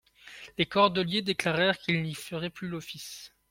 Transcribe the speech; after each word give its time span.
Les 0.57 0.65
cordeliers 0.65 1.21
déclarèrent 1.21 1.77
qu'ils 1.77 2.01
n'y 2.01 2.15
feraient 2.15 2.49
plus 2.49 2.67
l'office. 2.67 3.31